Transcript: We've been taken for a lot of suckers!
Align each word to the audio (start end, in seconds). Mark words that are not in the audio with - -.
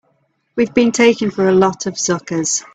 We've 0.55 0.73
been 0.73 0.91
taken 0.91 1.29
for 1.29 1.47
a 1.47 1.53
lot 1.53 1.85
of 1.85 1.95
suckers! 1.99 2.65